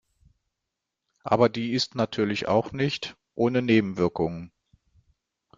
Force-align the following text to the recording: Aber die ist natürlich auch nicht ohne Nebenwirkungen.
Aber 1.23 1.47
die 1.47 1.73
ist 1.73 1.93
natürlich 1.93 2.47
auch 2.47 2.71
nicht 2.71 3.15
ohne 3.35 3.61
Nebenwirkungen. 3.61 4.51